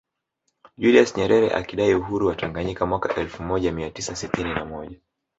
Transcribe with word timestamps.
Julius 0.77 1.11
Nyerere 1.17 1.49
akidai 1.59 1.93
uhuru 1.95 2.27
wa 2.27 2.35
Tanganyika 2.35 2.85
mwaka 2.85 3.15
elfu 3.15 3.43
moja 3.43 3.71
mia 3.71 3.91
tisa 3.91 4.15
sitini 4.15 4.53
na 4.53 4.65
moja 4.65 4.99